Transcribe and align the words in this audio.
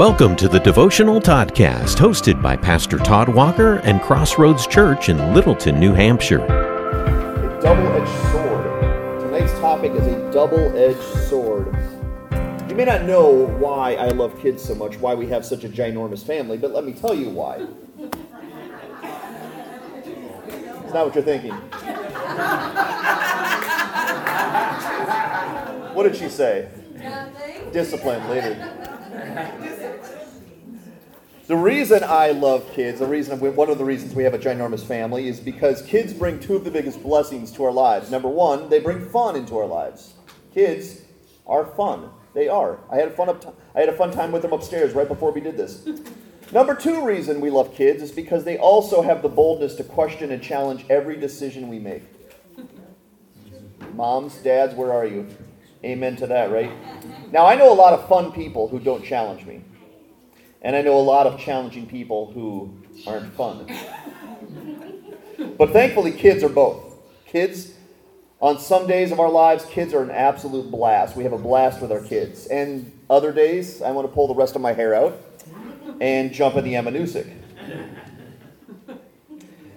Welcome 0.00 0.34
to 0.36 0.48
the 0.48 0.60
Devotional 0.60 1.20
Toddcast, 1.20 1.98
hosted 1.98 2.40
by 2.40 2.56
Pastor 2.56 2.96
Todd 2.96 3.28
Walker 3.28 3.80
and 3.80 4.00
Crossroads 4.00 4.66
Church 4.66 5.10
in 5.10 5.34
Littleton, 5.34 5.78
New 5.78 5.92
Hampshire. 5.92 6.42
A 6.42 7.60
double 7.60 7.86
edged 7.88 8.32
sword. 8.32 9.20
Tonight's 9.20 9.52
topic 9.60 9.92
is 9.92 10.06
a 10.06 10.32
double 10.32 10.74
edged 10.74 11.02
sword. 11.28 11.76
You 12.66 12.74
may 12.76 12.86
not 12.86 13.02
know 13.02 13.30
why 13.58 13.92
I 13.96 14.08
love 14.08 14.40
kids 14.40 14.64
so 14.64 14.74
much, 14.74 14.96
why 14.96 15.12
we 15.12 15.26
have 15.26 15.44
such 15.44 15.64
a 15.64 15.68
ginormous 15.68 16.24
family, 16.24 16.56
but 16.56 16.70
let 16.72 16.86
me 16.86 16.94
tell 16.94 17.12
you 17.12 17.28
why. 17.28 17.66
It's 20.82 20.94
not 20.94 21.04
what 21.04 21.14
you're 21.14 21.22
thinking. 21.22 21.52
What 25.92 26.04
did 26.04 26.16
she 26.16 26.30
say? 26.30 26.70
Discipline 27.70 28.26
later. 28.30 28.79
The 31.50 31.56
reason 31.56 32.04
I 32.04 32.30
love 32.30 32.64
kids, 32.74 33.00
the 33.00 33.08
reason 33.08 33.40
one 33.40 33.70
of 33.70 33.76
the 33.76 33.84
reasons 33.84 34.14
we 34.14 34.22
have 34.22 34.34
a 34.34 34.38
ginormous 34.38 34.84
family 34.84 35.26
is 35.26 35.40
because 35.40 35.82
kids 35.82 36.12
bring 36.12 36.38
two 36.38 36.54
of 36.54 36.62
the 36.62 36.70
biggest 36.70 37.02
blessings 37.02 37.50
to 37.54 37.64
our 37.64 37.72
lives. 37.72 38.08
Number 38.08 38.28
one, 38.28 38.68
they 38.68 38.78
bring 38.78 39.04
fun 39.08 39.34
into 39.34 39.58
our 39.58 39.66
lives. 39.66 40.14
Kids 40.54 41.00
are 41.48 41.64
fun. 41.64 42.08
They 42.34 42.46
are. 42.46 42.78
I 42.88 42.98
had 42.98 43.08
a 43.08 43.10
fun 43.10 43.30
up 43.30 43.56
I 43.74 43.80
had 43.80 43.88
a 43.88 43.96
fun 43.96 44.12
time 44.12 44.30
with 44.30 44.42
them 44.42 44.52
upstairs 44.52 44.94
right 44.94 45.08
before 45.08 45.32
we 45.32 45.40
did 45.40 45.56
this. 45.56 45.88
Number 46.52 46.72
two 46.72 47.04
reason 47.04 47.40
we 47.40 47.50
love 47.50 47.74
kids 47.74 48.00
is 48.00 48.12
because 48.12 48.44
they 48.44 48.56
also 48.56 49.02
have 49.02 49.20
the 49.20 49.28
boldness 49.28 49.74
to 49.74 49.82
question 49.82 50.30
and 50.30 50.40
challenge 50.40 50.86
every 50.88 51.16
decision 51.16 51.66
we 51.66 51.80
make. 51.80 52.04
Moms, 53.94 54.36
dads, 54.36 54.76
where 54.76 54.92
are 54.92 55.04
you? 55.04 55.26
Amen 55.82 56.14
to 56.14 56.28
that, 56.28 56.52
right? 56.52 56.70
Now 57.32 57.44
I 57.44 57.56
know 57.56 57.72
a 57.72 57.74
lot 57.74 57.92
of 57.92 58.08
fun 58.08 58.30
people 58.30 58.68
who 58.68 58.78
don't 58.78 59.04
challenge 59.04 59.44
me. 59.46 59.64
And 60.62 60.76
I 60.76 60.82
know 60.82 60.98
a 60.98 61.00
lot 61.00 61.26
of 61.26 61.40
challenging 61.40 61.86
people 61.86 62.30
who 62.32 62.74
aren't 63.06 63.32
fun. 63.34 63.66
But 65.56 65.72
thankfully, 65.72 66.12
kids 66.12 66.44
are 66.44 66.50
both. 66.50 66.98
Kids, 67.26 67.72
on 68.40 68.58
some 68.58 68.86
days 68.86 69.10
of 69.10 69.20
our 69.20 69.30
lives, 69.30 69.64
kids 69.66 69.94
are 69.94 70.02
an 70.02 70.10
absolute 70.10 70.70
blast. 70.70 71.16
We 71.16 71.24
have 71.24 71.32
a 71.32 71.38
blast 71.38 71.80
with 71.80 71.90
our 71.90 72.00
kids. 72.00 72.46
And 72.46 72.92
other 73.08 73.32
days, 73.32 73.80
I 73.80 73.90
want 73.92 74.06
to 74.08 74.14
pull 74.14 74.28
the 74.28 74.34
rest 74.34 74.54
of 74.54 74.60
my 74.60 74.72
hair 74.72 74.94
out 74.94 75.18
and 76.00 76.32
jump 76.32 76.56
in 76.56 76.64
the 76.64 76.74
Ammonoosuc. 76.74 77.30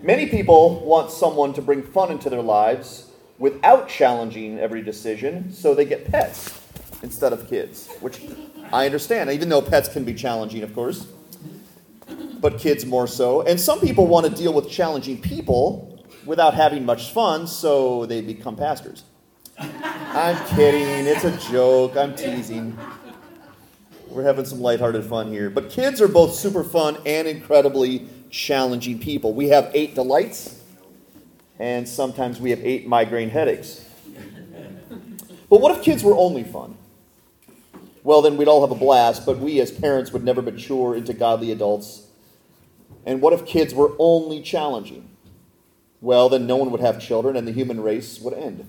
Many 0.01 0.27
people 0.27 0.81
want 0.81 1.11
someone 1.11 1.53
to 1.53 1.61
bring 1.61 1.81
fun 1.81 2.11
into 2.11 2.29
their 2.29 2.41
lives 2.41 3.09
without 3.37 3.87
challenging 3.87 4.59
every 4.59 4.81
decision, 4.81 5.53
so 5.53 5.73
they 5.73 5.85
get 5.85 6.11
pets 6.11 6.62
instead 7.03 7.33
of 7.33 7.47
kids, 7.47 7.89
which 7.99 8.21
I 8.71 8.85
understand, 8.85 9.29
even 9.29 9.49
though 9.49 9.61
pets 9.61 9.89
can 9.89 10.03
be 10.03 10.15
challenging, 10.15 10.63
of 10.63 10.73
course, 10.73 11.05
but 12.39 12.57
kids 12.57 12.85
more 12.85 13.05
so. 13.05 13.41
And 13.41 13.59
some 13.59 13.79
people 13.79 14.07
want 14.07 14.25
to 14.25 14.31
deal 14.31 14.53
with 14.53 14.69
challenging 14.69 15.21
people 15.21 16.03
without 16.25 16.53
having 16.53 16.85
much 16.85 17.11
fun, 17.11 17.45
so 17.45 18.05
they 18.05 18.21
become 18.21 18.55
pastors. 18.55 19.03
I'm 19.59 20.43
kidding. 20.55 21.05
It's 21.05 21.25
a 21.25 21.37
joke. 21.51 21.95
I'm 21.95 22.15
teasing. 22.15 22.77
We're 24.07 24.23
having 24.23 24.45
some 24.45 24.61
lighthearted 24.61 25.05
fun 25.05 25.31
here. 25.31 25.49
But 25.49 25.69
kids 25.69 26.01
are 26.01 26.07
both 26.07 26.33
super 26.33 26.63
fun 26.63 26.97
and 27.05 27.27
incredibly 27.27 28.07
challenging 28.29 28.99
people. 28.99 29.33
We 29.33 29.49
have 29.49 29.71
eight 29.73 29.95
delights, 29.95 30.61
and 31.59 31.87
sometimes 31.87 32.39
we 32.39 32.49
have 32.49 32.59
eight 32.63 32.87
migraine 32.87 33.29
headaches. 33.29 33.85
But 35.49 35.61
what 35.61 35.77
if 35.77 35.83
kids 35.83 36.03
were 36.03 36.15
only 36.15 36.43
fun? 36.43 36.77
Well, 38.03 38.21
then 38.21 38.37
we'd 38.37 38.47
all 38.47 38.61
have 38.61 38.75
a 38.75 38.79
blast, 38.79 39.25
but 39.25 39.39
we 39.39 39.59
as 39.61 39.71
parents 39.71 40.11
would 40.11 40.23
never 40.23 40.41
mature 40.41 40.95
into 40.95 41.13
godly 41.13 41.51
adults. 41.51 42.07
And 43.05 43.21
what 43.21 43.33
if 43.33 43.45
kids 43.45 43.73
were 43.73 43.93
only 43.97 44.41
challenging? 44.41 45.09
Well, 46.01 46.27
then 46.27 46.45
no 46.45 46.57
one 46.57 46.69
would 46.71 46.81
have 46.81 47.01
children 47.01 47.37
and 47.37 47.47
the 47.47 47.53
human 47.53 47.79
race 47.79 48.19
would 48.19 48.33
end. 48.33 48.67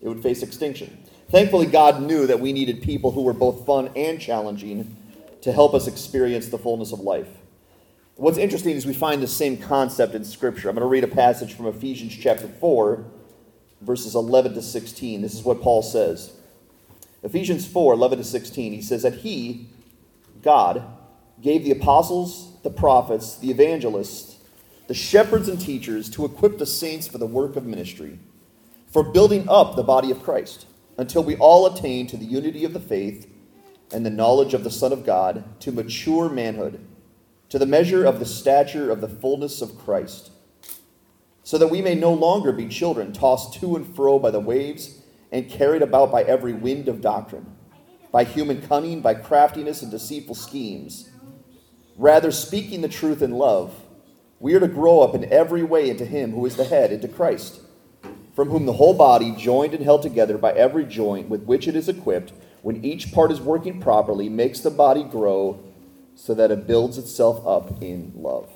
It 0.00 0.08
would 0.08 0.22
face 0.22 0.42
extinction. 0.42 1.04
Thankfully, 1.30 1.66
God 1.66 2.02
knew 2.02 2.26
that 2.26 2.38
we 2.38 2.52
needed 2.52 2.82
people 2.82 3.10
who 3.10 3.22
were 3.22 3.32
both 3.32 3.66
fun 3.66 3.90
and 3.96 4.20
challenging 4.20 4.96
to 5.40 5.52
help 5.52 5.74
us 5.74 5.88
experience 5.88 6.48
the 6.48 6.58
fullness 6.58 6.92
of 6.92 7.00
life. 7.00 7.28
What's 8.16 8.38
interesting 8.38 8.76
is 8.76 8.86
we 8.86 8.94
find 8.94 9.20
the 9.20 9.26
same 9.26 9.56
concept 9.56 10.14
in 10.14 10.24
Scripture. 10.24 10.68
I'm 10.68 10.76
going 10.76 10.82
to 10.82 10.88
read 10.88 11.02
a 11.02 11.08
passage 11.08 11.54
from 11.54 11.66
Ephesians 11.66 12.16
chapter 12.16 12.46
4, 12.46 13.04
verses 13.80 14.14
11 14.14 14.54
to 14.54 14.62
16. 14.62 15.22
This 15.22 15.34
is 15.34 15.42
what 15.42 15.60
Paul 15.60 15.82
says. 15.82 16.34
Ephesians 17.24 17.66
4 17.66 17.94
11 17.94 18.18
to 18.18 18.24
16, 18.24 18.72
he 18.72 18.82
says 18.82 19.02
that 19.02 19.14
he, 19.14 19.68
God, 20.42 20.84
gave 21.40 21.64
the 21.64 21.70
apostles, 21.70 22.52
the 22.62 22.70
prophets, 22.70 23.38
the 23.38 23.50
evangelists, 23.50 24.36
the 24.86 24.94
shepherds 24.94 25.48
and 25.48 25.58
teachers 25.58 26.10
to 26.10 26.26
equip 26.26 26.58
the 26.58 26.66
saints 26.66 27.08
for 27.08 27.16
the 27.16 27.26
work 27.26 27.56
of 27.56 27.64
ministry, 27.64 28.18
for 28.92 29.02
building 29.02 29.48
up 29.48 29.74
the 29.74 29.82
body 29.82 30.10
of 30.10 30.22
Christ, 30.22 30.66
until 30.98 31.24
we 31.24 31.36
all 31.36 31.66
attain 31.66 32.06
to 32.08 32.16
the 32.18 32.26
unity 32.26 32.64
of 32.64 32.74
the 32.74 32.80
faith 32.80 33.26
and 33.92 34.04
the 34.04 34.10
knowledge 34.10 34.52
of 34.52 34.62
the 34.62 34.70
Son 34.70 34.92
of 34.92 35.06
God, 35.06 35.44
to 35.60 35.72
mature 35.72 36.28
manhood, 36.28 36.86
to 37.48 37.58
the 37.58 37.66
measure 37.66 38.04
of 38.04 38.18
the 38.18 38.26
stature 38.26 38.90
of 38.90 39.00
the 39.00 39.08
fullness 39.08 39.62
of 39.62 39.78
Christ, 39.78 40.30
so 41.42 41.56
that 41.56 41.68
we 41.68 41.80
may 41.80 41.94
no 41.94 42.12
longer 42.12 42.52
be 42.52 42.68
children 42.68 43.14
tossed 43.14 43.54
to 43.60 43.76
and 43.76 43.96
fro 43.96 44.18
by 44.18 44.30
the 44.30 44.40
waves 44.40 45.00
and 45.34 45.50
carried 45.50 45.82
about 45.82 46.12
by 46.12 46.22
every 46.22 46.52
wind 46.52 46.86
of 46.86 47.00
doctrine, 47.00 47.44
by 48.12 48.22
human 48.22 48.62
cunning, 48.62 49.00
by 49.00 49.14
craftiness 49.14 49.82
and 49.82 49.90
deceitful 49.90 50.36
schemes. 50.36 51.10
Rather, 51.96 52.30
speaking 52.30 52.82
the 52.82 52.88
truth 52.88 53.20
in 53.20 53.32
love, 53.32 53.74
we 54.38 54.54
are 54.54 54.60
to 54.60 54.68
grow 54.68 55.00
up 55.00 55.12
in 55.12 55.32
every 55.32 55.64
way 55.64 55.90
into 55.90 56.04
Him 56.04 56.30
who 56.30 56.46
is 56.46 56.54
the 56.54 56.64
head, 56.64 56.92
into 56.92 57.08
Christ, 57.08 57.60
from 58.36 58.48
whom 58.48 58.64
the 58.64 58.74
whole 58.74 58.94
body, 58.94 59.32
joined 59.32 59.74
and 59.74 59.82
held 59.82 60.02
together 60.02 60.38
by 60.38 60.52
every 60.52 60.84
joint 60.84 61.28
with 61.28 61.42
which 61.42 61.66
it 61.66 61.74
is 61.74 61.88
equipped, 61.88 62.32
when 62.62 62.84
each 62.84 63.12
part 63.12 63.32
is 63.32 63.40
working 63.40 63.80
properly, 63.80 64.28
makes 64.28 64.60
the 64.60 64.70
body 64.70 65.02
grow 65.02 65.58
so 66.14 66.32
that 66.34 66.52
it 66.52 66.68
builds 66.68 66.96
itself 66.96 67.44
up 67.44 67.82
in 67.82 68.12
love. 68.14 68.48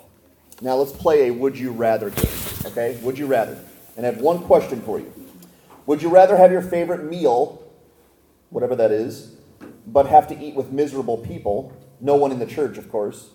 Now 0.60 0.76
let's 0.76 0.92
play 0.92 1.26
a 1.26 1.32
would 1.32 1.58
you 1.58 1.72
rather 1.72 2.10
game, 2.10 2.30
okay? 2.66 2.96
Would 3.02 3.18
you 3.18 3.26
rather? 3.26 3.58
And 3.96 4.06
I 4.06 4.10
have 4.10 4.20
one 4.20 4.44
question 4.44 4.80
for 4.82 5.00
you. 5.00 5.17
Would 5.88 6.02
you 6.02 6.10
rather 6.10 6.36
have 6.36 6.52
your 6.52 6.60
favorite 6.60 7.02
meal, 7.02 7.64
whatever 8.50 8.76
that 8.76 8.92
is, 8.92 9.36
but 9.86 10.06
have 10.06 10.28
to 10.28 10.38
eat 10.38 10.54
with 10.54 10.70
miserable 10.70 11.16
people? 11.16 11.72
No 11.98 12.14
one 12.14 12.30
in 12.30 12.38
the 12.38 12.44
church, 12.44 12.76
of 12.76 12.90
course. 12.90 13.30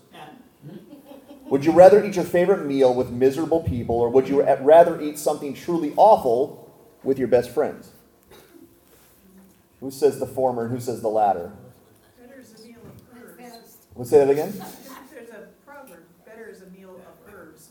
Would 1.49 1.65
you 1.65 1.71
rather 1.71 2.05
eat 2.05 2.15
your 2.15 2.23
favorite 2.23 2.67
meal 2.67 2.93
with 2.93 3.09
miserable 3.09 3.63
people, 3.63 3.95
or 3.95 4.07
would 4.07 4.29
you 4.29 4.43
rather 4.43 5.01
eat 5.01 5.17
something 5.17 5.55
truly 5.55 5.93
awful 5.97 6.71
with 7.03 7.17
your 7.17 7.27
best 7.27 7.49
friends? 7.49 7.89
Who 9.79 9.89
says 9.89 10.19
the 10.19 10.27
former 10.27 10.65
and 10.65 10.71
who 10.71 10.79
says 10.79 11.01
the 11.01 11.09
latter? 11.09 11.53
Better 12.21 12.39
is 12.39 12.53
a 12.53 12.67
meal 12.67 12.77
of 12.85 13.19
herbs. 13.19 13.77
Let's 13.95 14.09
say 14.11 14.19
that 14.19 14.29
again. 14.29 14.51
There's 15.11 15.29
a 15.29 15.47
proverb, 15.65 16.03
better 16.23 16.49
is 16.51 16.61
a 16.61 16.67
meal 16.67 17.01
of 17.01 17.33
herbs 17.33 17.69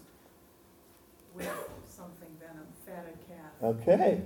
with 1.36 1.48
something 1.88 2.30
than 2.40 2.50
a 2.58 2.90
fatted 2.90 3.16
calf. 3.28 3.62
Okay. 3.62 4.22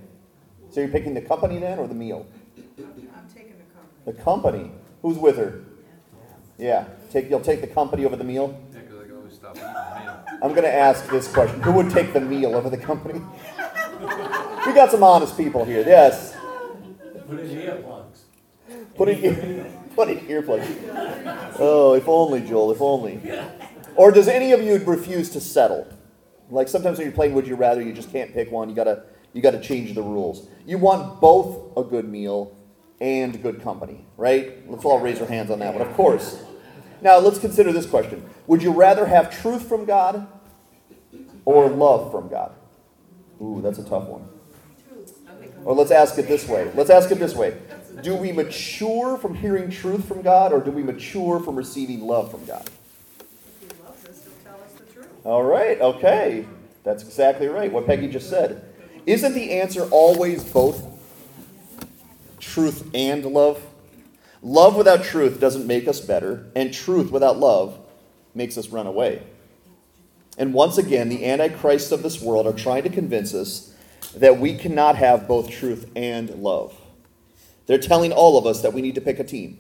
So 0.77 0.83
you're 0.83 0.91
picking 0.91 1.15
the 1.15 1.23
company 1.23 1.57
then 1.57 1.79
or 1.79 1.89
the 1.89 1.95
meal? 1.95 2.27
I'm 2.59 3.27
taking 3.35 3.55
the 3.57 3.65
company. 3.73 4.05
The 4.05 4.13
company. 4.13 4.71
Who's 5.01 5.17
with 5.17 5.39
her? 5.39 5.65
Yeah. 6.59 6.85
Take 7.11 7.31
you'll 7.31 7.41
take 7.41 7.63
the 7.63 7.67
company 7.67 8.05
over 8.05 8.15
the 8.15 8.25
meal? 8.25 8.61
Yeah, 8.75 8.81
'cause 8.81 8.99
I 9.03 9.07
can 9.07 9.17
always 9.17 9.33
stop 9.33 9.57
eating 9.57 9.69
meal. 10.05 10.21
I'm 10.43 10.53
gonna 10.53 10.69
ask 10.69 11.09
this 11.09 11.33
question. 11.33 11.63
Who 11.63 11.73
would 11.73 11.89
take 11.89 12.13
the 12.13 12.21
meal 12.21 12.55
over 12.55 12.69
the 12.69 12.77
company? 12.77 13.23
we 14.67 14.75
got 14.75 14.91
some 14.91 15.03
honest 15.03 15.35
people 15.39 15.65
here. 15.65 15.83
Yes. 15.87 16.37
Put 17.27 17.41
in 17.41 17.49
earplugs. 17.49 18.19
Put 18.97 19.09
in 19.09 19.25
ear, 19.25 19.67
put 19.97 20.11
in 20.11 20.19
earplugs. 20.27 21.57
Oh, 21.59 21.95
if 21.95 22.07
only, 22.07 22.43
Joel, 22.43 22.73
if 22.73 22.83
only. 22.83 23.19
Or 23.95 24.11
does 24.11 24.29
any 24.29 24.53
of 24.53 24.61
you 24.61 24.77
refuse 24.85 25.31
to 25.31 25.41
settle? 25.41 25.87
Like 26.51 26.69
sometimes 26.69 26.99
when 26.99 27.07
you're 27.07 27.17
playing 27.17 27.33
Would 27.33 27.47
You 27.47 27.57
Rather, 27.57 27.81
you 27.81 27.95
just 27.95 28.13
can't 28.13 28.35
pick 28.35 28.53
one. 28.53 28.69
You 28.69 28.75
gotta 28.75 29.05
you 29.37 29.43
got 29.43 29.51
to 29.51 29.61
change 29.61 29.95
the 29.95 30.01
rules. 30.01 30.49
You 30.65 30.79
want 30.79 31.21
both 31.21 31.77
a 31.77 31.85
good 31.85 32.09
meal 32.09 32.57
and 33.03 33.43
good 33.43 33.63
company, 33.63 34.07
right? 34.17 34.69
Let's 34.71 34.87
all 34.87 34.99
raise 34.99 35.21
our 35.21 35.27
hands 35.27 35.51
on 35.51 35.59
that 35.59 35.75
one, 35.75 35.87
of 35.87 35.93
course. 35.95 36.43
Now, 37.03 37.19
let's 37.19 37.39
consider 37.39 37.71
this 37.71 37.85
question 37.85 38.25
Would 38.47 38.63
you 38.63 38.73
rather 38.73 39.05
have 39.05 39.31
truth 39.31 39.69
from 39.69 39.85
God 39.85 40.27
or 41.45 41.69
love 41.69 42.11
from 42.11 42.29
God? 42.29 42.55
Ooh, 43.43 43.61
that's 43.63 43.79
a 43.79 43.85
tough 43.85 44.05
one. 44.05 44.27
Or 45.67 45.75
let's 45.75 45.91
ask 45.91 46.17
it 46.17 46.29
this 46.29 46.49
way. 46.49 46.71
Let's 46.75 46.89
ask 46.89 47.11
it 47.11 47.19
this 47.19 47.35
way. 47.35 47.59
Do 48.03 48.15
we 48.15 48.33
mature 48.33 49.19
from 49.19 49.35
hearing 49.35 49.69
truth 49.69 50.09
from 50.09 50.23
God 50.23 50.55
or 50.55 50.61
do 50.61 50.71
we 50.71 50.83
mature 50.83 51.41
from 51.41 51.57
receiving 51.57 52.01
love 52.01 52.31
from 52.31 52.47
God? 52.47 52.71
If 53.21 53.61
he 53.61 53.83
loves 53.85 54.05
us, 54.07 54.25
he'll 54.25 54.33
tell 54.53 54.63
us 54.63 54.73
the 54.73 54.93
truth. 54.93 55.09
All 55.25 55.43
right, 55.43 55.79
okay. 55.81 56.47
That's 56.85 57.03
exactly 57.03 57.49
right, 57.49 57.71
what 57.71 57.85
Peggy 57.85 58.09
just 58.09 58.31
said. 58.31 58.65
Isn't 59.07 59.35
the 59.35 59.53
answer 59.53 59.85
always 59.91 60.43
both 60.43 60.85
truth 62.41 62.91
and 62.93 63.25
love? 63.25 63.63
Love 64.43 64.77
without 64.77 65.05
truth 65.05 65.41
doesn't 65.41 65.67
make 65.67 65.87
us 65.87 66.01
better, 66.01 66.47
and 66.55 66.75
truth 66.75 67.11
without 67.13 67.39
love 67.39 67.79
makes 68.35 68.59
us 68.59 68.69
run 68.69 68.87
away. 68.87 69.23
And 70.37 70.53
once 70.53 70.77
again, 70.77 71.09
the 71.09 71.25
antichrists 71.25 71.93
of 71.93 72.03
this 72.03 72.21
world 72.21 72.47
are 72.47 72.53
trying 72.53 72.83
to 72.83 72.91
convince 72.91 73.33
us 73.33 73.73
that 74.17 74.39
we 74.39 74.57
cannot 74.57 74.97
have 74.97 75.27
both 75.27 75.51
truth 75.51 75.91
and 75.97 76.31
love. 76.31 76.75
They're 77.67 77.79
telling 77.79 78.13
all 78.13 78.37
of 78.37 78.47
us 78.47 78.63
that 78.63 78.73
we 78.73 78.83
need 78.83 78.97
to 78.97 79.01
pick 79.01 79.19
a 79.19 79.25
team. 79.25 79.59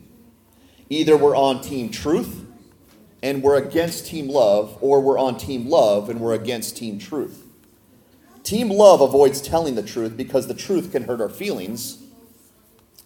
Either 0.90 1.16
we're 1.16 1.36
on 1.36 1.60
team 1.62 1.90
truth 1.90 2.44
and 3.22 3.42
we're 3.42 3.56
against 3.56 4.06
team 4.06 4.28
love, 4.28 4.76
or 4.80 5.00
we're 5.00 5.18
on 5.18 5.36
team 5.38 5.68
love 5.68 6.10
and 6.10 6.20
we're 6.20 6.34
against 6.34 6.76
team 6.76 6.98
truth. 6.98 7.45
Team 8.46 8.68
love 8.68 9.00
avoids 9.00 9.40
telling 9.40 9.74
the 9.74 9.82
truth 9.82 10.16
because 10.16 10.46
the 10.46 10.54
truth 10.54 10.92
can 10.92 11.02
hurt 11.02 11.20
our 11.20 11.28
feelings, 11.28 11.98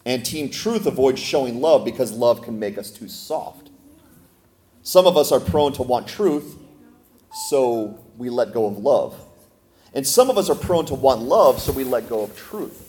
and 0.04 0.22
team 0.22 0.50
truth 0.50 0.84
avoids 0.84 1.18
showing 1.18 1.62
love 1.62 1.82
because 1.82 2.12
love 2.12 2.42
can 2.42 2.58
make 2.58 2.76
us 2.76 2.90
too 2.90 3.08
soft. 3.08 3.70
Some 4.82 5.06
of 5.06 5.16
us 5.16 5.32
are 5.32 5.40
prone 5.40 5.72
to 5.72 5.82
want 5.82 6.06
truth, 6.06 6.58
so 7.48 8.04
we 8.18 8.28
let 8.28 8.52
go 8.52 8.66
of 8.66 8.76
love. 8.76 9.18
And 9.94 10.06
some 10.06 10.28
of 10.28 10.36
us 10.36 10.50
are 10.50 10.54
prone 10.54 10.84
to 10.84 10.94
want 10.94 11.22
love, 11.22 11.58
so 11.58 11.72
we 11.72 11.84
let 11.84 12.10
go 12.10 12.22
of 12.22 12.36
truth. 12.36 12.86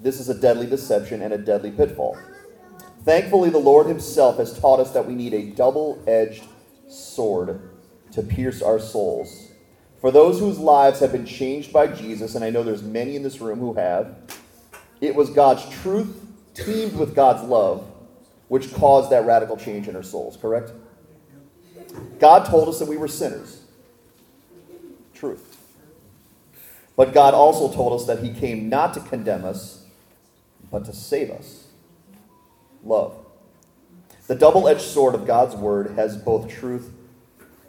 This 0.00 0.20
is 0.20 0.30
a 0.30 0.40
deadly 0.40 0.66
deception 0.66 1.20
and 1.20 1.34
a 1.34 1.38
deadly 1.38 1.70
pitfall. 1.70 2.16
Thankfully, 3.04 3.50
the 3.50 3.58
Lord 3.58 3.88
Himself 3.88 4.38
has 4.38 4.58
taught 4.58 4.80
us 4.80 4.92
that 4.92 5.06
we 5.06 5.14
need 5.14 5.34
a 5.34 5.50
double 5.50 6.02
edged 6.06 6.44
sword 6.88 7.68
to 8.12 8.22
pierce 8.22 8.62
our 8.62 8.78
souls. 8.78 9.51
For 10.02 10.10
those 10.10 10.40
whose 10.40 10.58
lives 10.58 10.98
have 10.98 11.12
been 11.12 11.24
changed 11.24 11.72
by 11.72 11.86
Jesus, 11.86 12.34
and 12.34 12.44
I 12.44 12.50
know 12.50 12.64
there's 12.64 12.82
many 12.82 13.14
in 13.14 13.22
this 13.22 13.40
room 13.40 13.60
who 13.60 13.74
have, 13.74 14.16
it 15.00 15.14
was 15.14 15.30
God's 15.30 15.66
truth 15.80 16.26
teamed 16.54 16.98
with 16.98 17.14
God's 17.14 17.44
love 17.44 17.86
which 18.48 18.74
caused 18.74 19.10
that 19.10 19.24
radical 19.24 19.56
change 19.56 19.86
in 19.86 19.94
our 19.94 20.02
souls, 20.02 20.36
correct? 20.36 20.72
God 22.18 22.46
told 22.46 22.68
us 22.68 22.80
that 22.80 22.88
we 22.88 22.96
were 22.96 23.06
sinners. 23.06 23.62
Truth. 25.14 25.56
But 26.96 27.14
God 27.14 27.32
also 27.32 27.72
told 27.72 27.98
us 27.98 28.06
that 28.08 28.24
He 28.24 28.34
came 28.34 28.68
not 28.68 28.94
to 28.94 29.00
condemn 29.00 29.44
us, 29.44 29.86
but 30.68 30.84
to 30.86 30.92
save 30.92 31.30
us 31.30 31.68
love. 32.84 33.14
The 34.26 34.34
double 34.34 34.66
edged 34.66 34.80
sword 34.80 35.14
of 35.14 35.26
God's 35.26 35.54
word 35.54 35.92
has 35.92 36.16
both 36.16 36.50
truth 36.50 36.92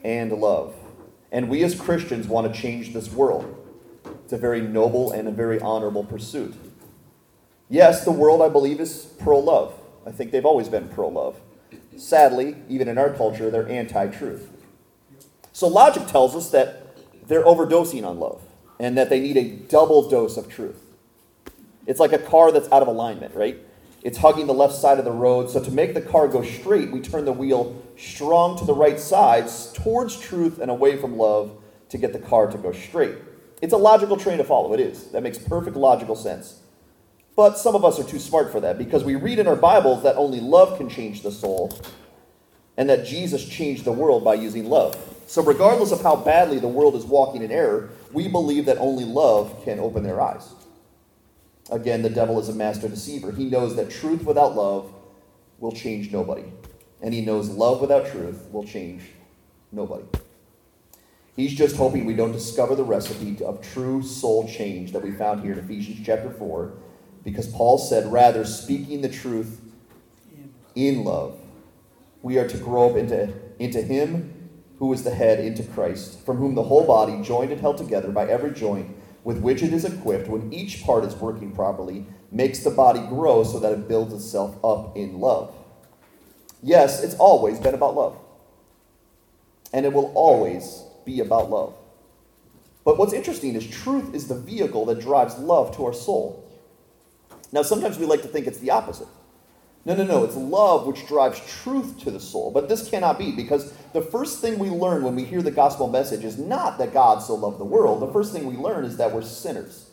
and 0.04 0.32
love. 0.32 0.74
And 1.34 1.50
we 1.50 1.64
as 1.64 1.74
Christians 1.74 2.28
want 2.28 2.54
to 2.54 2.62
change 2.62 2.94
this 2.94 3.12
world. 3.12 3.60
It's 4.24 4.34
a 4.34 4.38
very 4.38 4.62
noble 4.62 5.12
and 5.12 5.28
a 5.28 5.32
very 5.32 5.60
honorable 5.60 6.04
pursuit. 6.04 6.54
Yes, 7.70 8.06
the 8.06 8.12
world, 8.12 8.42
I 8.42 8.50
believe, 8.50 8.80
is 8.80 9.08
pro 9.20 9.40
love. 9.40 9.74
I 10.06 10.12
think 10.12 10.32
they've 10.32 10.46
always 10.46 10.70
been 10.70 10.90
pro 10.90 11.08
love. 11.08 11.42
Sadly, 11.98 12.56
even 12.70 12.88
in 12.88 13.00
our 13.00 13.10
culture, 13.10 13.50
they're 13.50 13.68
anti 13.68 14.08
truth. 14.08 14.50
So 15.52 15.68
logic 15.68 16.06
tells 16.08 16.36
us 16.36 16.52
that 16.52 16.98
they're 17.28 17.44
overdosing 17.44 18.06
on 18.06 18.20
love 18.20 18.44
and 18.80 18.96
that 18.98 19.10
they 19.10 19.20
need 19.20 19.38
a 19.38 19.50
double 19.68 20.08
dose 20.10 20.38
of 20.38 20.48
truth. 20.48 20.80
It's 21.88 22.00
like 22.00 22.14
a 22.14 22.20
car 22.20 22.52
that's 22.52 22.72
out 22.72 22.84
of 22.84 22.88
alignment, 22.88 23.34
right? 23.36 23.60
It's 24.04 24.18
hugging 24.18 24.48
the 24.48 24.54
left 24.54 24.76
side 24.76 25.00
of 25.00 25.06
the 25.06 25.12
road. 25.12 25.50
So 25.50 25.64
to 25.64 25.72
make 25.72 25.94
the 25.94 26.02
car 26.02 26.28
go 26.28 26.44
straight, 26.44 26.92
we 26.92 27.00
turn 27.00 27.24
the 27.24 27.32
wheel 27.32 27.82
strong 27.98 28.58
to 28.60 28.66
the 28.66 28.74
right 28.74 29.00
side 29.00 29.50
towards 29.74 30.20
truth 30.20 30.60
and 30.60 30.70
away 30.70 30.98
from 30.98 31.18
love 31.18 31.58
to 31.90 31.98
get 31.98 32.12
the 32.12 32.20
car 32.20 32.48
to 32.48 32.58
go 32.58 32.74
straight. 32.74 33.16
It's 33.62 33.74
a 33.74 33.78
logical 33.78 34.18
train 34.18 34.40
to 34.40 34.44
follow. 34.44 34.74
It 34.74 34.82
is. 34.82 35.06
That 35.12 35.24
makes 35.24 35.38
perfect 35.38 35.78
logical 35.78 36.18
sense. 36.18 36.60
But 37.36 37.58
some 37.58 37.76
of 37.76 37.86
us 37.86 37.98
are 38.00 38.04
too 38.04 38.20
smart 38.20 38.52
for 38.52 38.60
that 38.60 38.78
because 38.78 39.04
we 39.04 39.16
read 39.16 39.40
in 39.40 39.48
our 39.48 39.56
Bibles 39.56 40.04
that 40.04 40.18
only 40.18 40.42
love 40.42 40.78
can 40.78 40.90
change 40.90 41.24
the 41.24 41.32
soul 41.32 41.76
and 42.76 42.90
that 42.90 43.06
Jesus 43.06 43.48
changed 43.48 43.86
the 43.86 43.92
world 43.92 44.24
by 44.24 44.34
using 44.34 44.70
love. 44.70 44.98
So, 45.28 45.42
regardless 45.42 45.92
of 45.92 46.02
how 46.02 46.18
badly 46.18 46.60
the 46.60 46.68
world 46.68 46.96
is 46.96 47.06
walking 47.06 47.42
in 47.42 47.52
error, 47.52 47.90
we 48.12 48.28
believe 48.28 48.66
that 48.66 48.78
only 48.78 49.06
love 49.06 49.64
can 49.64 49.80
open 49.80 50.04
their 50.04 50.22
eyes. 50.22 50.54
Again, 51.74 52.04
the 52.04 52.10
devil 52.10 52.40
is 52.40 52.50
a 52.50 52.54
master 52.54 52.88
deceiver. 52.88 53.32
He 53.32 53.46
knows 53.46 53.76
that 53.78 53.90
truth 53.90 54.26
without 54.26 54.56
love 54.56 54.94
will 55.58 55.72
change 55.72 56.12
nobody. 56.12 56.46
And 57.02 57.16
he 57.16 57.22
knows 57.22 57.50
love 57.50 57.82
without 57.82 58.12
truth 58.12 58.48
will 58.52 58.64
change 58.64 59.02
nobody. 59.72 60.04
He's 61.36 61.56
just 61.56 61.76
hoping 61.76 62.06
we 62.06 62.14
don't 62.14 62.32
discover 62.32 62.76
the 62.76 62.84
recipe 62.84 63.44
of 63.44 63.60
true 63.74 64.04
soul 64.04 64.48
change 64.48 64.92
that 64.92 65.02
we 65.02 65.14
found 65.14 65.42
here 65.42 65.54
in 65.54 65.60
Ephesians 65.60 66.06
chapter 66.06 66.30
4, 66.30 66.74
because 67.24 67.48
Paul 67.48 67.80
said, 67.80 68.12
rather, 68.12 68.46
speaking 68.46 69.02
the 69.02 69.10
truth 69.10 69.60
in 70.76 71.04
love, 71.04 71.40
we 72.22 72.38
are 72.38 72.48
to 72.48 72.58
grow 72.58 72.92
up 72.92 72.98
into, 72.98 73.34
into 73.58 73.82
him 73.82 74.52
who 74.78 74.94
is 74.94 75.04
the 75.04 75.16
head, 75.16 75.40
into 75.40 75.64
Christ, 75.64 76.24
from 76.24 76.38
whom 76.38 76.54
the 76.54 76.64
whole 76.64 76.86
body, 76.86 77.20
joined 77.24 77.52
and 77.52 77.60
held 77.60 77.80
together 77.80 78.12
by 78.12 78.28
every 78.28 78.52
joint, 78.52 78.96
with 79.24 79.40
which 79.40 79.64
it 79.64 79.74
is 79.74 79.86
equipped, 79.86 80.28
when 80.28 80.54
each 80.54 80.84
part 80.84 81.06
is 81.06 81.16
working 81.16 81.52
properly, 81.52 82.06
makes 82.32 82.60
the 82.60 82.70
body 82.70 83.00
grow 83.08 83.44
so 83.44 83.60
that 83.60 83.72
it 83.72 83.88
builds 83.88 84.14
itself 84.14 84.58
up 84.64 84.98
in 84.98 85.20
love. 85.20 85.56
Yes, 86.62 87.04
it's 87.04 87.16
always 87.16 87.60
been 87.60 87.74
about 87.74 87.96
love. 87.96 88.18
And 89.72 89.86
it 89.86 89.94
will 89.94 90.12
always 90.14 90.84
be 91.06 91.20
about 91.20 91.50
love. 91.50 91.74
But 92.86 92.98
what's 92.98 93.14
interesting 93.14 93.56
is 93.56 93.66
truth 93.66 94.14
is 94.14 94.28
the 94.28 94.36
vehicle 94.36 94.86
that 94.86 95.00
drives 95.00 95.38
love 95.38 95.76
to 95.78 95.86
our 95.86 95.94
soul. 95.94 96.50
Now, 97.52 97.62
sometimes 97.62 97.98
we 97.98 98.06
like 98.06 98.22
to 98.24 98.28
think 98.28 98.48
it's 98.48 98.58
the 98.60 98.72
opposite. 98.72 99.08
No, 99.86 99.96
no, 99.96 100.04
no. 100.06 100.24
It's 100.24 100.36
love 100.36 100.88
which 100.88 101.06
drives 101.08 101.42
truth 101.62 102.00
to 102.04 102.12
the 102.12 102.20
soul. 102.20 102.52
But 102.52 102.70
this 102.70 102.90
cannot 102.90 103.20
be 103.20 103.32
because 103.32 103.74
the 103.92 104.02
first 104.02 104.40
thing 104.40 104.58
we 104.58 104.70
learn 104.70 105.04
when 105.04 105.16
we 105.16 105.26
hear 105.26 105.42
the 105.42 105.52
gospel 105.52 105.90
message 105.90 106.24
is 106.24 106.38
not 106.38 106.78
that 106.78 106.94
God 106.94 107.22
so 107.22 107.36
loved 107.36 107.60
the 107.60 107.66
world. 107.66 108.02
The 108.02 108.12
first 108.12 108.32
thing 108.32 108.46
we 108.46 108.56
learn 108.56 108.86
is 108.86 108.98
that 108.98 109.12
we're 109.12 109.22
sinners. 109.22 109.90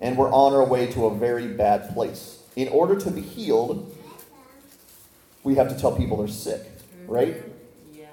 And 0.00 0.16
we're 0.16 0.32
on 0.32 0.52
our 0.52 0.64
way 0.64 0.90
to 0.92 1.06
a 1.06 1.16
very 1.16 1.46
bad 1.46 1.94
place. 1.94 2.42
In 2.56 2.68
order 2.68 2.98
to 2.98 3.10
be 3.10 3.20
healed, 3.20 3.96
we 5.44 5.54
have 5.54 5.68
to 5.68 5.78
tell 5.78 5.96
people 5.96 6.16
they're 6.16 6.28
sick, 6.28 6.60
right? 7.06 7.36
Yes. 7.94 8.08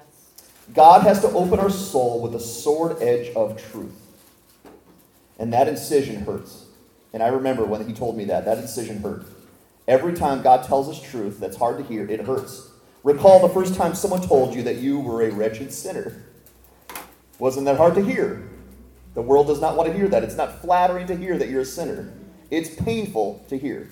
God 0.72 1.02
has 1.02 1.20
to 1.22 1.28
open 1.28 1.58
our 1.58 1.70
soul 1.70 2.22
with 2.22 2.32
the 2.32 2.40
sword 2.40 3.02
edge 3.02 3.34
of 3.34 3.60
truth. 3.72 3.94
And 5.38 5.52
that 5.52 5.66
incision 5.66 6.24
hurts. 6.24 6.66
And 7.12 7.24
I 7.24 7.28
remember 7.28 7.64
when 7.64 7.86
he 7.88 7.92
told 7.92 8.16
me 8.16 8.26
that, 8.26 8.44
that 8.44 8.58
incision 8.58 9.00
hurt. 9.02 9.24
Every 9.90 10.14
time 10.14 10.40
God 10.40 10.64
tells 10.64 10.88
us 10.88 11.02
truth 11.02 11.40
that's 11.40 11.56
hard 11.56 11.76
to 11.78 11.82
hear, 11.82 12.08
it 12.08 12.20
hurts. 12.20 12.70
Recall 13.02 13.40
the 13.40 13.52
first 13.52 13.74
time 13.74 13.96
someone 13.96 14.22
told 14.22 14.54
you 14.54 14.62
that 14.62 14.76
you 14.76 15.00
were 15.00 15.22
a 15.22 15.32
wretched 15.32 15.72
sinner. 15.72 16.22
Wasn't 17.40 17.64
that 17.64 17.76
hard 17.76 17.96
to 17.96 18.04
hear? 18.04 18.48
The 19.14 19.22
world 19.22 19.48
does 19.48 19.60
not 19.60 19.76
want 19.76 19.88
to 19.88 19.92
hear 19.92 20.06
that. 20.06 20.22
It's 20.22 20.36
not 20.36 20.60
flattering 20.62 21.08
to 21.08 21.16
hear 21.16 21.36
that 21.36 21.48
you're 21.48 21.62
a 21.62 21.64
sinner. 21.64 22.12
It's 22.52 22.72
painful 22.72 23.44
to 23.48 23.58
hear. 23.58 23.90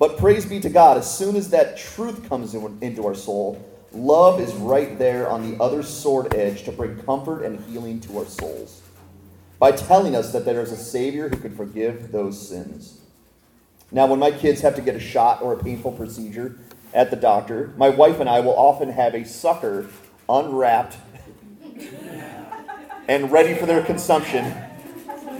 But 0.00 0.18
praise 0.18 0.44
be 0.44 0.58
to 0.58 0.68
God, 0.68 0.96
as 0.96 1.16
soon 1.16 1.36
as 1.36 1.50
that 1.50 1.78
truth 1.78 2.28
comes 2.28 2.56
into 2.56 3.06
our 3.06 3.14
soul, 3.14 3.64
love 3.92 4.40
is 4.40 4.52
right 4.54 4.98
there 4.98 5.28
on 5.28 5.48
the 5.48 5.62
other 5.62 5.84
sword 5.84 6.34
edge 6.34 6.64
to 6.64 6.72
bring 6.72 7.00
comfort 7.02 7.44
and 7.44 7.60
healing 7.66 8.00
to 8.00 8.18
our 8.18 8.26
souls 8.26 8.82
by 9.60 9.70
telling 9.70 10.16
us 10.16 10.32
that 10.32 10.44
there 10.44 10.60
is 10.60 10.72
a 10.72 10.76
Savior 10.76 11.28
who 11.28 11.36
can 11.36 11.54
forgive 11.54 12.10
those 12.10 12.48
sins. 12.48 13.02
Now, 13.90 14.06
when 14.06 14.18
my 14.18 14.30
kids 14.30 14.60
have 14.60 14.74
to 14.76 14.82
get 14.82 14.96
a 14.96 15.00
shot 15.00 15.40
or 15.40 15.54
a 15.54 15.56
painful 15.56 15.92
procedure 15.92 16.58
at 16.92 17.10
the 17.10 17.16
doctor, 17.16 17.72
my 17.76 17.88
wife 17.88 18.20
and 18.20 18.28
I 18.28 18.40
will 18.40 18.56
often 18.56 18.90
have 18.90 19.14
a 19.14 19.24
sucker 19.24 19.86
unwrapped 20.28 20.96
and 23.08 23.32
ready 23.32 23.54
for 23.54 23.64
their 23.64 23.82
consumption 23.82 24.44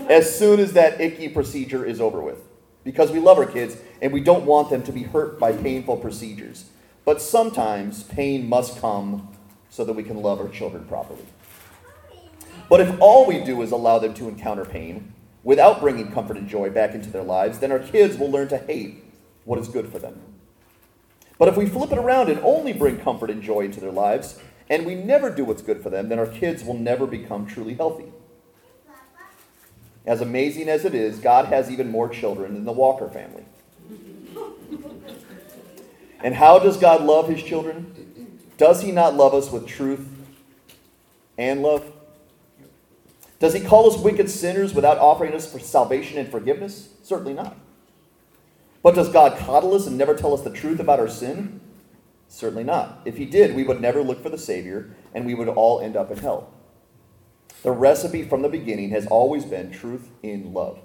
as 0.09 0.37
soon 0.37 0.59
as 0.59 0.73
that 0.73 0.99
icky 0.99 1.29
procedure 1.29 1.85
is 1.85 2.01
over 2.01 2.21
with. 2.21 2.39
Because 2.83 3.11
we 3.11 3.19
love 3.19 3.37
our 3.37 3.45
kids 3.45 3.77
and 4.01 4.11
we 4.11 4.21
don't 4.21 4.45
want 4.45 4.71
them 4.71 4.81
to 4.83 4.91
be 4.91 5.03
hurt 5.03 5.39
by 5.39 5.51
painful 5.51 5.97
procedures. 5.97 6.65
But 7.05 7.21
sometimes 7.21 8.03
pain 8.03 8.49
must 8.49 8.79
come 8.81 9.29
so 9.69 9.83
that 9.85 9.93
we 9.93 10.03
can 10.03 10.21
love 10.21 10.39
our 10.39 10.49
children 10.49 10.85
properly. 10.85 11.25
But 12.67 12.81
if 12.81 12.99
all 12.99 13.27
we 13.27 13.43
do 13.43 13.61
is 13.61 13.71
allow 13.71 13.99
them 13.99 14.13
to 14.15 14.27
encounter 14.27 14.65
pain, 14.65 15.13
without 15.43 15.79
bringing 15.79 16.11
comfort 16.11 16.37
and 16.37 16.47
joy 16.47 16.69
back 16.69 16.93
into 16.93 17.09
their 17.09 17.23
lives, 17.23 17.59
then 17.59 17.71
our 17.71 17.79
kids 17.79 18.17
will 18.17 18.29
learn 18.29 18.47
to 18.49 18.57
hate 18.57 19.03
what 19.45 19.59
is 19.59 19.67
good 19.67 19.91
for 19.91 19.99
them. 19.99 20.21
But 21.37 21.47
if 21.47 21.55
we 21.55 21.67
flip 21.67 21.91
it 21.91 21.97
around 21.97 22.29
and 22.29 22.39
only 22.41 22.73
bring 22.73 22.99
comfort 22.99 23.29
and 23.29 23.41
joy 23.41 23.61
into 23.61 23.79
their 23.79 23.91
lives, 23.91 24.39
and 24.69 24.85
we 24.85 24.95
never 24.95 25.29
do 25.29 25.45
what's 25.45 25.61
good 25.61 25.81
for 25.81 25.89
them, 25.89 26.09
then 26.09 26.19
our 26.19 26.27
kids 26.27 26.63
will 26.63 26.77
never 26.77 27.07
become 27.07 27.47
truly 27.47 27.73
healthy. 27.73 28.11
As 30.05 30.21
amazing 30.21 30.69
as 30.69 30.85
it 30.85 30.93
is, 30.93 31.19
God 31.19 31.45
has 31.45 31.71
even 31.71 31.89
more 31.89 32.09
children 32.09 32.53
than 32.53 32.65
the 32.65 32.71
Walker 32.71 33.07
family. 33.07 33.45
And 36.21 36.35
how 36.35 36.59
does 36.59 36.77
God 36.77 37.01
love 37.01 37.29
his 37.29 37.41
children? 37.41 38.39
Does 38.57 38.81
he 38.81 38.91
not 38.91 39.15
love 39.15 39.33
us 39.33 39.51
with 39.51 39.65
truth 39.67 40.07
and 41.37 41.61
love? 41.61 41.89
Does 43.39 43.53
he 43.53 43.61
call 43.61 43.89
us 43.89 43.97
wicked 43.97 44.29
sinners 44.29 44.73
without 44.73 44.97
offering 44.97 45.33
us 45.33 45.49
for 45.49 45.59
salvation 45.59 46.17
and 46.17 46.29
forgiveness? 46.29 46.89
Certainly 47.03 47.33
not. 47.33 47.57
But 48.83 48.95
does 48.95 49.09
God 49.09 49.37
coddle 49.37 49.73
us 49.73 49.87
and 49.87 49.97
never 49.97 50.13
tell 50.13 50.33
us 50.33 50.41
the 50.41 50.49
truth 50.49 50.79
about 50.79 50.99
our 50.99 51.09
sin? 51.09 51.61
Certainly 52.27 52.65
not. 52.65 53.01
If 53.05 53.17
He 53.17 53.25
did, 53.25 53.55
we 53.55 53.63
would 53.63 53.81
never 53.81 54.03
look 54.03 54.21
for 54.21 54.29
the 54.29 54.37
Savior, 54.37 54.93
and 55.13 55.25
we 55.25 55.33
would 55.33 55.47
all 55.47 55.79
end 55.79 55.95
up 55.95 56.11
in 56.11 56.17
hell. 56.17 56.53
The 57.63 57.71
recipe 57.71 58.23
from 58.23 58.41
the 58.41 58.49
beginning 58.49 58.91
has 58.91 59.07
always 59.07 59.45
been 59.45 59.71
truth 59.71 60.09
in 60.21 60.53
love. 60.53 60.79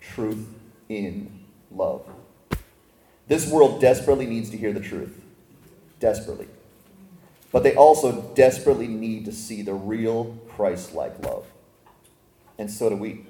Truth 0.00 0.46
in 0.88 1.44
love. 1.70 2.08
This 3.28 3.50
world 3.50 3.80
desperately 3.80 4.26
needs 4.26 4.50
to 4.50 4.56
hear 4.56 4.72
the 4.72 4.80
truth. 4.80 5.20
Desperately. 6.00 6.48
But 7.52 7.62
they 7.62 7.74
also 7.74 8.32
desperately 8.34 8.88
need 8.88 9.24
to 9.24 9.32
see 9.32 9.62
the 9.62 9.74
real 9.74 10.36
Christ 10.48 10.94
like 10.94 11.24
love. 11.24 11.46
And 12.58 12.70
so 12.70 12.88
do 12.88 12.96
we. 12.96 13.26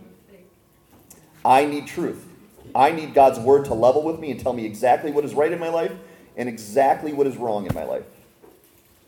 I 1.45 1.65
need 1.65 1.87
truth. 1.87 2.27
I 2.75 2.91
need 2.91 3.15
God's 3.15 3.39
word 3.39 3.65
to 3.67 3.75
level 3.75 4.03
with 4.03 4.19
me 4.21 4.31
and 4.31 4.41
tell 4.41 4.53
me 4.53 4.67
exactly 4.67 5.11
what 5.11 5.25
is 5.25 5.35
right 5.35 5.53
in 5.53 5.59
my 5.59 5.69
life 5.69 5.93
and 6.37 6.49
exactly 6.49 7.13
what 7.13 7.27
is 7.27 7.37
wrong 7.37 7.67
in 7.67 7.75
my 7.75 7.85
life. 7.85 8.05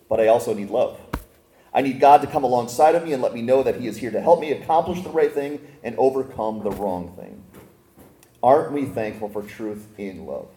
But 0.09 0.21
I 0.21 0.29
also 0.29 0.55
need 0.55 0.71
love. 0.71 0.99
I 1.75 1.83
need 1.83 2.01
God 2.01 2.23
to 2.23 2.27
come 2.27 2.45
alongside 2.45 2.95
of 2.95 3.05
me 3.05 3.13
and 3.13 3.23
let 3.23 3.35
me 3.35 3.43
know 3.43 3.63
that 3.63 3.81
He 3.81 3.87
is 3.87 3.99
here 3.99 4.11
to 4.11 4.21
help 4.21 4.41
me 4.41 4.53
accomplish 4.53 5.03
the 5.03 5.11
right 5.11 5.33
thing 5.33 5.61
and 5.83 5.95
overcome 5.99 6.63
the 6.63 6.71
wrong 6.71 7.15
thing. 7.17 7.43
Aren't 8.43 8.73
we 8.73 8.87
thankful 8.87 9.29
for 9.29 9.43
truth 9.43 9.87
in 9.99 10.25
love? 10.25 10.49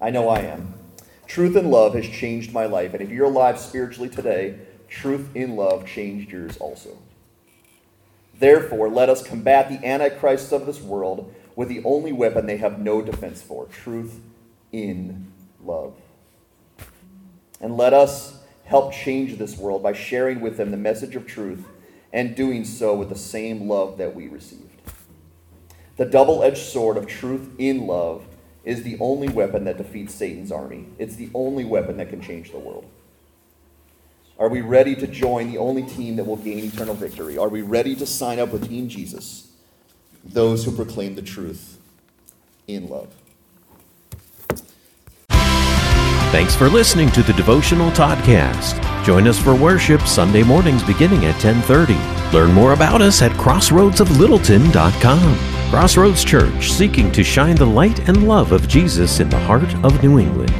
I 0.00 0.10
know 0.10 0.28
I 0.28 0.40
am. 0.40 0.74
Truth 1.26 1.56
in 1.56 1.70
love 1.70 1.94
has 1.94 2.06
changed 2.06 2.52
my 2.52 2.66
life, 2.66 2.92
and 2.92 3.02
if 3.02 3.10
you're 3.10 3.26
alive 3.26 3.58
spiritually 3.58 4.08
today, 4.08 4.58
truth 4.88 5.34
in 5.34 5.56
love 5.56 5.86
changed 5.86 6.30
yours 6.30 6.56
also. 6.58 6.98
Therefore, 8.42 8.88
let 8.88 9.08
us 9.08 9.22
combat 9.22 9.68
the 9.68 9.86
antichrists 9.86 10.50
of 10.50 10.66
this 10.66 10.80
world 10.80 11.32
with 11.54 11.68
the 11.68 11.80
only 11.84 12.10
weapon 12.10 12.44
they 12.44 12.56
have 12.56 12.80
no 12.80 13.00
defense 13.00 13.40
for 13.40 13.66
truth 13.66 14.18
in 14.72 15.32
love. 15.64 15.94
And 17.60 17.76
let 17.76 17.92
us 17.92 18.42
help 18.64 18.92
change 18.92 19.38
this 19.38 19.56
world 19.56 19.80
by 19.80 19.92
sharing 19.92 20.40
with 20.40 20.56
them 20.56 20.72
the 20.72 20.76
message 20.76 21.14
of 21.14 21.24
truth 21.24 21.68
and 22.12 22.34
doing 22.34 22.64
so 22.64 22.96
with 22.96 23.10
the 23.10 23.14
same 23.14 23.68
love 23.68 23.96
that 23.98 24.16
we 24.16 24.26
received. 24.26 24.82
The 25.96 26.04
double 26.04 26.42
edged 26.42 26.66
sword 26.66 26.96
of 26.96 27.06
truth 27.06 27.48
in 27.58 27.86
love 27.86 28.24
is 28.64 28.82
the 28.82 28.98
only 28.98 29.28
weapon 29.28 29.62
that 29.66 29.78
defeats 29.78 30.16
Satan's 30.16 30.50
army. 30.50 30.88
It's 30.98 31.14
the 31.14 31.30
only 31.32 31.64
weapon 31.64 31.96
that 31.98 32.10
can 32.10 32.20
change 32.20 32.50
the 32.50 32.58
world. 32.58 32.90
Are 34.42 34.48
we 34.48 34.60
ready 34.60 34.94
to 34.96 35.06
join 35.06 35.52
the 35.52 35.58
only 35.58 35.84
team 35.84 36.16
that 36.16 36.24
will 36.24 36.36
gain 36.36 36.64
eternal 36.64 36.96
victory? 36.96 37.38
Are 37.38 37.48
we 37.48 37.62
ready 37.62 37.94
to 37.94 38.04
sign 38.04 38.40
up 38.40 38.52
with 38.52 38.68
Team 38.68 38.88
Jesus, 38.88 39.52
those 40.24 40.64
who 40.64 40.72
proclaim 40.72 41.14
the 41.14 41.22
truth 41.22 41.78
in 42.66 42.88
love? 42.88 43.14
Thanks 46.32 46.56
for 46.56 46.68
listening 46.68 47.12
to 47.12 47.22
the 47.22 47.34
Devotional 47.34 47.92
Toddcast. 47.92 49.04
Join 49.04 49.28
us 49.28 49.38
for 49.38 49.54
worship 49.54 50.00
Sunday 50.08 50.42
mornings 50.42 50.82
beginning 50.82 51.24
at 51.24 51.40
10:30. 51.40 51.96
Learn 52.32 52.52
more 52.52 52.72
about 52.72 53.00
us 53.00 53.22
at 53.22 53.30
crossroadsoflittleton.com. 53.38 55.38
Crossroads 55.70 56.24
Church, 56.24 56.72
seeking 56.72 57.12
to 57.12 57.22
shine 57.22 57.54
the 57.54 57.64
light 57.64 58.08
and 58.08 58.26
love 58.26 58.50
of 58.50 58.66
Jesus 58.66 59.20
in 59.20 59.28
the 59.28 59.38
heart 59.38 59.72
of 59.84 60.02
New 60.02 60.18
England. 60.18 60.52